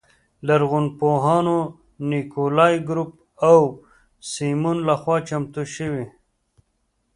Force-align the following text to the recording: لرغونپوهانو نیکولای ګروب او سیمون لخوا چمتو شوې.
لرغونپوهانو 0.47 1.59
نیکولای 2.09 2.75
ګروب 2.87 3.11
او 3.49 3.59
سیمون 4.31 4.77
لخوا 4.87 5.17
چمتو 5.27 5.61
شوې. 5.75 6.05